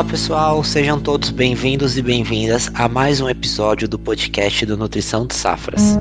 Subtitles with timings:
[0.00, 5.26] Olá pessoal, sejam todos bem-vindos e bem-vindas a mais um episódio do podcast do Nutrição
[5.26, 5.98] de Safras.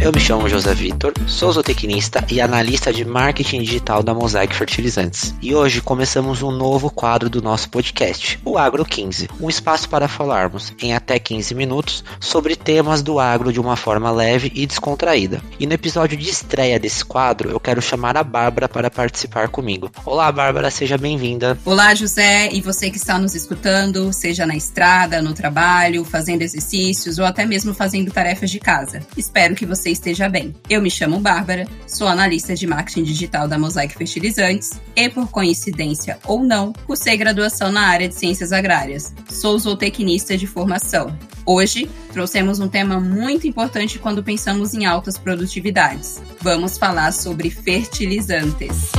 [0.00, 5.34] Eu me chamo José Vitor, sou zootecnista e analista de marketing digital da Mosaic Fertilizantes.
[5.42, 10.08] E hoje começamos um novo quadro do nosso podcast, o Agro 15, um espaço para
[10.08, 15.42] falarmos em até 15 minutos sobre temas do agro de uma forma leve e descontraída.
[15.60, 19.90] E no episódio de estreia desse quadro, eu quero chamar a Bárbara para participar comigo.
[20.06, 21.58] Olá, Bárbara, seja bem-vinda.
[21.62, 27.18] Olá, José, e você que está nos escutando, seja na estrada, no trabalho, fazendo exercícios
[27.18, 29.02] ou até mesmo fazendo tarefas de casa.
[29.14, 30.54] Espero que vocês esteja bem.
[30.68, 36.18] Eu me chamo Bárbara, sou analista de marketing digital da Mosaic Fertilizantes e, por coincidência
[36.24, 39.14] ou não, cursei graduação na área de ciências agrárias.
[39.28, 41.16] Sou zootecnista de formação.
[41.44, 46.20] Hoje, trouxemos um tema muito importante quando pensamos em altas produtividades.
[46.40, 48.90] Vamos falar sobre fertilizantes.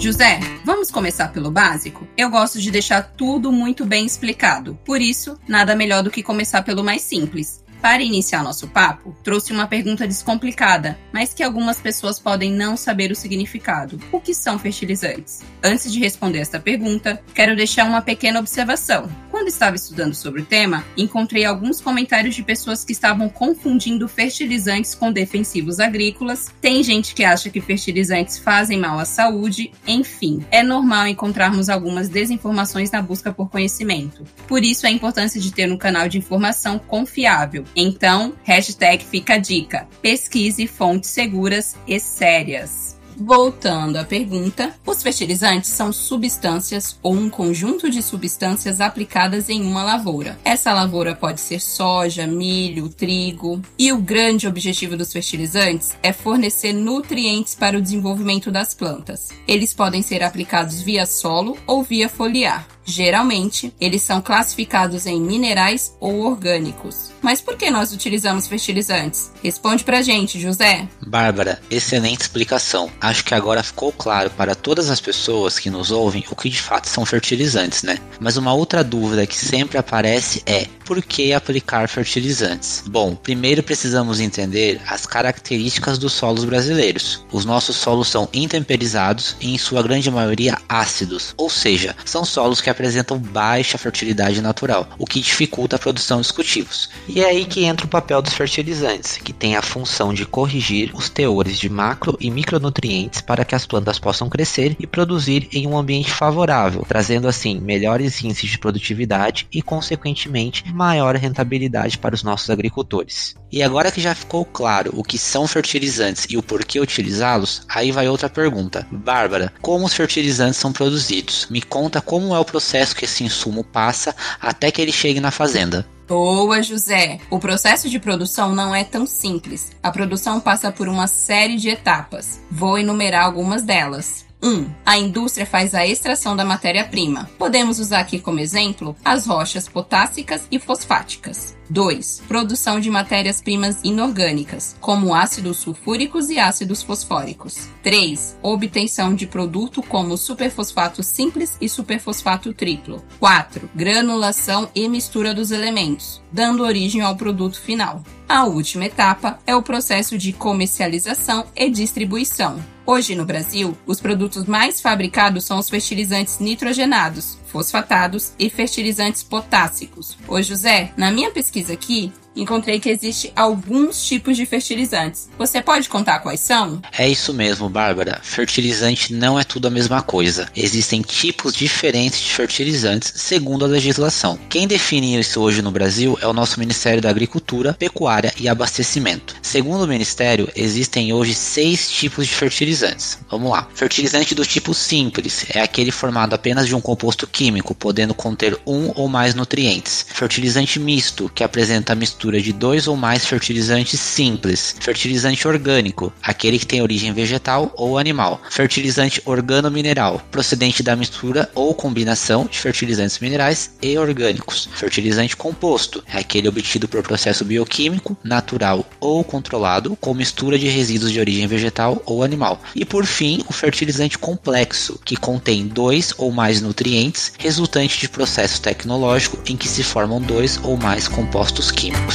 [0.00, 2.08] José, vamos começar pelo básico?
[2.16, 6.62] Eu gosto de deixar tudo muito bem explicado, por isso, nada melhor do que começar
[6.62, 7.62] pelo mais simples.
[7.82, 13.10] Para iniciar nosso papo, trouxe uma pergunta descomplicada, mas que algumas pessoas podem não saber
[13.10, 14.00] o significado.
[14.10, 15.42] O que são fertilizantes?
[15.62, 19.06] Antes de responder esta pergunta, quero deixar uma pequena observação.
[19.40, 24.94] Quando estava estudando sobre o tema, encontrei alguns comentários de pessoas que estavam confundindo fertilizantes
[24.94, 26.52] com defensivos agrícolas.
[26.60, 32.10] Tem gente que acha que fertilizantes fazem mal à saúde, enfim, é normal encontrarmos algumas
[32.10, 34.24] desinformações na busca por conhecimento.
[34.46, 39.38] Por isso a importância de ter um canal de informação confiável então, hashtag fica a
[39.38, 42.89] dica: pesquise fontes seguras e sérias.
[43.22, 49.84] Voltando à pergunta, os fertilizantes são substâncias ou um conjunto de substâncias aplicadas em uma
[49.84, 50.38] lavoura.
[50.42, 53.60] Essa lavoura pode ser soja, milho, trigo.
[53.78, 59.28] E o grande objetivo dos fertilizantes é fornecer nutrientes para o desenvolvimento das plantas.
[59.46, 62.66] Eles podem ser aplicados via solo ou via foliar.
[62.84, 67.10] Geralmente, eles são classificados em minerais ou orgânicos.
[67.22, 69.30] Mas por que nós utilizamos fertilizantes?
[69.42, 70.88] Responde pra gente, José.
[71.06, 72.90] Bárbara, excelente explicação.
[73.00, 76.60] Acho que agora ficou claro para todas as pessoas que nos ouvem o que de
[76.60, 77.98] fato são fertilizantes, né?
[78.18, 82.82] Mas uma outra dúvida que sempre aparece é: por que aplicar fertilizantes?
[82.86, 87.24] Bom, primeiro precisamos entender as características dos solos brasileiros.
[87.30, 92.60] Os nossos solos são intemperizados e, em sua grande maioria, ácidos, ou seja, são solos
[92.70, 96.88] apresentam baixa fertilidade natural, o que dificulta a produção dos cultivos.
[97.08, 100.90] E é aí que entra o papel dos fertilizantes, que tem a função de corrigir
[100.94, 105.66] os teores de macro e micronutrientes para que as plantas possam crescer e produzir em
[105.66, 112.22] um ambiente favorável, trazendo assim melhores índices de produtividade e, consequentemente, maior rentabilidade para os
[112.22, 113.34] nossos agricultores.
[113.52, 117.90] E agora que já ficou claro o que são fertilizantes e o porquê utilizá-los, aí
[117.90, 118.86] vai outra pergunta.
[118.90, 121.46] Bárbara, como os fertilizantes são produzidos?
[121.50, 125.30] Me conta como é o processo que esse insumo passa até que ele chegue na
[125.30, 125.86] fazenda.
[126.06, 127.20] Boa, José!
[127.30, 129.70] O processo de produção não é tão simples.
[129.80, 132.40] A produção passa por uma série de etapas.
[132.50, 134.24] Vou enumerar algumas delas.
[134.42, 134.70] 1.
[134.84, 137.30] A indústria faz a extração da matéria-prima.
[137.38, 141.56] Podemos usar aqui como exemplo as rochas potássicas e fosfáticas.
[141.68, 142.22] 2.
[142.26, 147.68] Produção de matérias-primas inorgânicas, como ácidos sulfúricos e ácidos fosfóricos.
[147.82, 148.38] 3.
[148.42, 153.04] Obtenção de produto como superfosfato simples e superfosfato triplo.
[153.20, 153.70] 4.
[153.74, 158.02] Granulação e mistura dos elementos, dando origem ao produto final.
[158.28, 162.60] A última etapa é o processo de comercialização e distribuição.
[162.92, 170.18] Hoje no Brasil, os produtos mais fabricados são os fertilizantes nitrogenados, fosfatados e fertilizantes potássicos.
[170.26, 175.28] Ô José, na minha pesquisa aqui, encontrei que existe alguns tipos de fertilizantes.
[175.38, 176.80] Você pode contar quais são?
[176.96, 178.20] É isso mesmo, Bárbara.
[178.22, 180.48] Fertilizante não é tudo a mesma coisa.
[180.56, 184.38] Existem tipos diferentes de fertilizantes segundo a legislação.
[184.48, 189.36] Quem define isso hoje no Brasil é o nosso Ministério da Agricultura, Pecuária e Abastecimento.
[189.42, 193.18] Segundo o Ministério, existem hoje seis tipos de fertilizantes.
[193.28, 193.68] Vamos lá.
[193.74, 198.92] Fertilizante do tipo simples é aquele formado apenas de um composto químico, podendo conter um
[198.94, 200.06] ou mais nutrientes.
[200.08, 204.76] Fertilizante misto, que apresenta mistura mistura de dois ou mais fertilizantes simples.
[204.78, 208.42] Fertilizante orgânico, aquele que tem origem vegetal ou animal.
[208.50, 214.68] Fertilizante organo-mineral, procedente da mistura ou combinação de fertilizantes minerais e orgânicos.
[214.74, 221.12] Fertilizante composto, é aquele obtido por processo bioquímico, natural ou controlado, com mistura de resíduos
[221.12, 222.60] de origem vegetal ou animal.
[222.76, 228.60] E por fim, o fertilizante complexo, que contém dois ou mais nutrientes, resultante de processo
[228.60, 232.09] tecnológico em que se formam dois ou mais compostos químicos.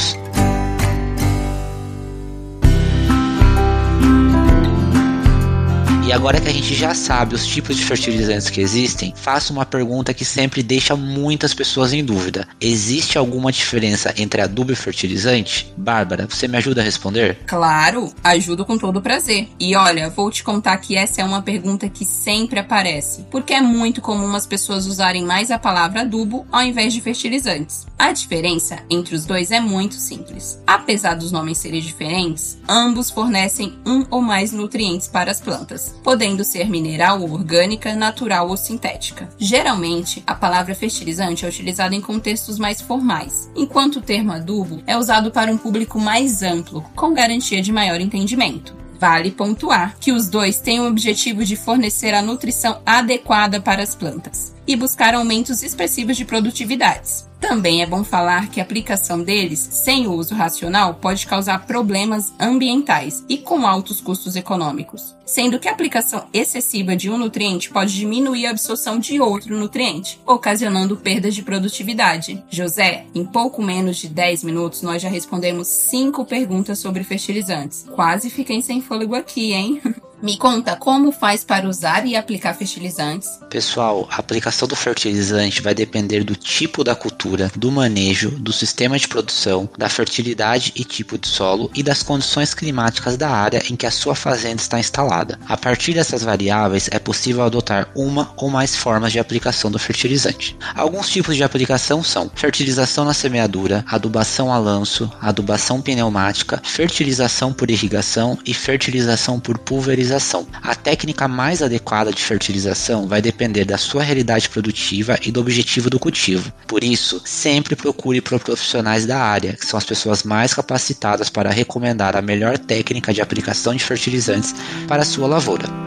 [6.06, 9.66] E agora que a gente já sabe os tipos de fertilizantes que existem, faço uma
[9.66, 12.46] pergunta que sempre deixa muitas pessoas em dúvida.
[12.60, 15.74] Existe alguma diferença entre adubo e fertilizante?
[15.76, 17.40] Bárbara, você me ajuda a responder?
[17.44, 19.48] Claro, ajudo com todo prazer.
[19.58, 23.60] E olha, vou te contar que essa é uma pergunta que sempre aparece, porque é
[23.60, 27.84] muito comum as pessoas usarem mais a palavra adubo ao invés de fertilizantes.
[27.98, 30.62] A diferença entre os dois é muito simples.
[30.64, 36.44] Apesar dos nomes serem diferentes, ambos fornecem um ou mais nutrientes para as plantas, podendo
[36.44, 39.28] ser mineral ou orgânica, natural ou sintética.
[39.36, 44.96] Geralmente, a palavra fertilizante é utilizada em contextos mais formais, enquanto o termo adubo é
[44.96, 48.72] usado para um público mais amplo, com garantia de maior entendimento.
[49.00, 53.96] Vale pontuar que os dois têm o objetivo de fornecer a nutrição adequada para as
[53.96, 57.26] plantas e buscar aumentos expressivos de produtividades.
[57.40, 62.32] Também é bom falar que a aplicação deles, sem o uso racional, pode causar problemas
[62.40, 67.94] ambientais e com altos custos econômicos, sendo que a aplicação excessiva de um nutriente pode
[67.94, 72.42] diminuir a absorção de outro nutriente, ocasionando perdas de produtividade.
[72.50, 77.84] José, em pouco menos de 10 minutos nós já respondemos 5 perguntas sobre fertilizantes.
[77.94, 79.82] Quase fiquei sem fôlego aqui, hein?
[80.22, 83.38] Me conta como faz para usar e aplicar fertilizantes.
[83.50, 88.98] Pessoal, a aplicação do fertilizante vai depender do tipo da cultura, do manejo, do sistema
[88.98, 93.76] de produção, da fertilidade e tipo de solo e das condições climáticas da área em
[93.76, 95.38] que a sua fazenda está instalada.
[95.46, 100.56] A partir dessas variáveis, é possível adotar uma ou mais formas de aplicação do fertilizante.
[100.74, 107.70] Alguns tipos de aplicação são fertilização na semeadura, adubação a lanço, adubação pneumática, fertilização por
[107.70, 110.46] irrigação e fertilização por pulverização fertilização.
[110.62, 115.90] A técnica mais adequada de fertilização vai depender da sua realidade produtiva e do objetivo
[115.90, 116.52] do cultivo.
[116.66, 122.16] Por isso, sempre procure profissionais da área, que são as pessoas mais capacitadas para recomendar
[122.16, 124.54] a melhor técnica de aplicação de fertilizantes
[124.86, 125.85] para a sua lavoura.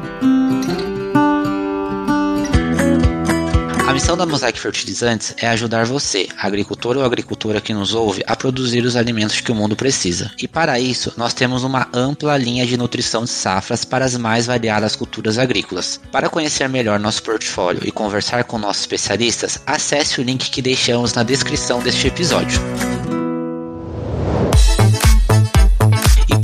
[3.99, 8.85] Missão da Mosaic Fertilizantes é ajudar você, agricultor ou agricultora que nos ouve, a produzir
[8.85, 10.31] os alimentos que o mundo precisa.
[10.41, 14.45] E para isso, nós temos uma ampla linha de nutrição de safras para as mais
[14.45, 15.99] variadas culturas agrícolas.
[16.13, 21.13] Para conhecer melhor nosso portfólio e conversar com nossos especialistas, acesse o link que deixamos
[21.13, 22.61] na descrição deste episódio.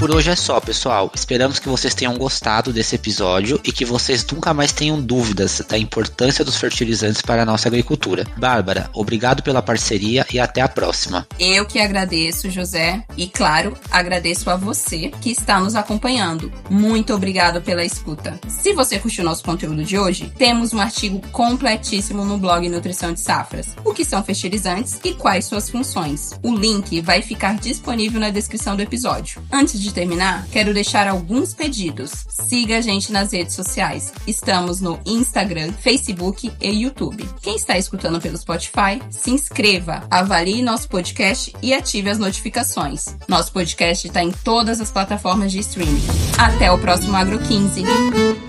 [0.05, 1.11] Por hoje é só, pessoal.
[1.15, 5.79] Esperamos que vocês tenham gostado desse episódio e que vocês nunca mais tenham dúvidas da
[5.79, 8.23] importância dos fertilizantes para a nossa agricultura.
[8.37, 11.27] Bárbara, obrigado pela parceria e até a próxima.
[11.39, 16.53] Eu que agradeço, José, e claro, agradeço a você que está nos acompanhando.
[16.69, 18.39] Muito obrigado pela escuta.
[18.47, 23.21] Se você curtiu nosso conteúdo de hoje, temos um artigo completíssimo no blog Nutrição de
[23.21, 23.75] Safras.
[23.83, 26.29] O que são fertilizantes e quais suas funções.
[26.43, 29.41] O link vai ficar disponível na descrição do episódio.
[29.51, 32.11] Antes de terminar, quero deixar alguns pedidos.
[32.29, 34.13] Siga a gente nas redes sociais.
[34.27, 37.27] Estamos no Instagram, Facebook e YouTube.
[37.41, 43.15] Quem está escutando pelo Spotify, se inscreva, avalie nosso podcast e ative as notificações.
[43.27, 46.05] Nosso podcast está em todas as plataformas de streaming.
[46.37, 48.44] Até o próximo Agro 15.